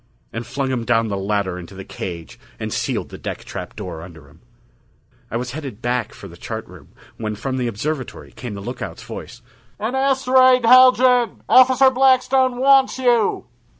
And 0.33 0.47
flung 0.47 0.71
him 0.71 0.83
down 0.83 1.09
the 1.09 1.15
ladder 1.15 1.59
into 1.59 1.75
the 1.75 1.83
cage 1.85 2.39
and 2.59 2.73
sealed 2.73 3.09
the 3.09 3.19
deck 3.19 3.43
trap 3.43 3.75
door 3.75 3.99
upon 4.01 4.15
him. 4.15 4.41
I 5.29 5.37
was 5.37 5.51
headed 5.51 5.79
back 5.79 6.11
for 6.15 6.27
the 6.27 6.37
chart 6.37 6.65
room 6.67 6.89
when 7.17 7.35
from 7.35 7.57
the 7.57 7.67
observatory 7.67 8.31
came 8.31 8.55
the 8.55 8.61
lookout's 8.61 9.03
voice: 9.03 9.43
"An 9.79 9.93
asteroid, 9.93 10.65
Haljan! 10.65 11.43
Officer 11.47 11.91
Blackstone 11.91 12.57
wants 12.57 12.97
you." 12.97 13.45